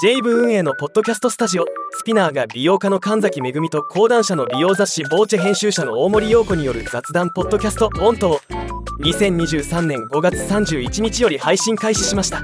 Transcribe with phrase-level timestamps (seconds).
[0.00, 1.66] J 部運営のポッドキャストスタジオ。
[1.90, 8.40] スピナーが美容家の神崎めぐみと講談社の美容雑誌ボーチェ編集者の大森洋子による雑談ポッドキャスト「オントを
[9.00, 12.42] 2023年5月31日より配信開始しました。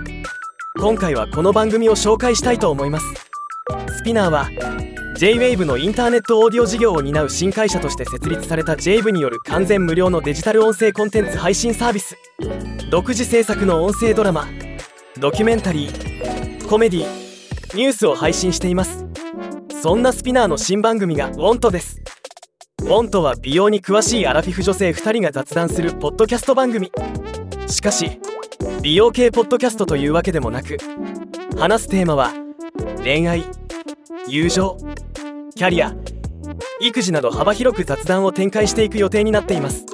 [0.79, 3.07] 今回はこの番組を紹介したいと思います。
[3.97, 4.51] SPINEAR は
[5.17, 12.15] JWAVE のインターネットオーディオ事業を担う新会社として設立された JWAVE による完全無料のデジタル音声コンテンツ配信サービス。
[12.91, 14.47] 独自制作の音声ドラマ
[15.19, 17.28] ドキュメンタリーコメディ
[17.75, 19.07] ニュースを配信しています。
[19.83, 22.01] そんな SPINEAR の新番組が「WONT です。
[22.83, 26.91] ウォントは美容に詳しいアラフィフ女性2人が雑談するポッドキャスト番組。
[27.67, 28.21] しかし
[28.83, 30.79] 美容系ポッドキャストというわけでもなく
[31.59, 32.33] 話すテーマは
[33.05, 33.45] 恋愛
[34.27, 34.79] 友情
[35.55, 35.95] キャリア
[36.81, 39.85] 育児など幅広く雑談を展開していく予定になっています。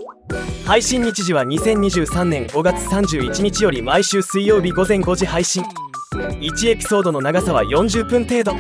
[0.67, 5.63] 配信日時は2023年5月31日より毎週水曜日午前5時配信。
[6.15, 8.55] 1エピソードの長さは40分程度。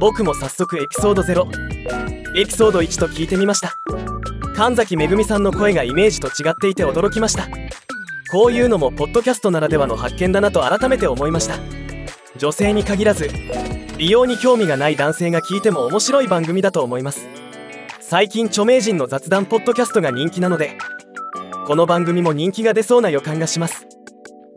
[0.00, 1.46] 僕も早速エピソード0
[2.36, 3.76] エピソード1と聞いてみました。
[4.56, 7.48] 神崎めぐみさんの声がイメージと違っていて驚きました。
[8.32, 11.56] こういうのもポッドキャストならではの発見だなと改めて思いました。
[12.36, 13.28] 女性に限らず
[13.98, 17.28] 美容に興味がない男性が聞いても面白い番組だと思います。
[18.00, 20.76] 最近著名人の雑談ポッドキャストが人気なので
[21.66, 23.86] この番組も人気が出そうな予感がします。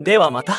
[0.00, 0.58] ではまた。